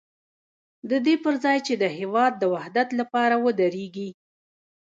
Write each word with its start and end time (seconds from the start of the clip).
د 0.89 0.91
دې 1.05 1.15
پر 1.23 1.33
ځای 1.43 1.57
چې 1.67 1.73
د 1.83 1.85
هېواد 1.97 2.33
د 2.37 2.43
وحدت 2.53 2.87
لپاره 2.99 3.35
ودرېږي. 3.45 4.09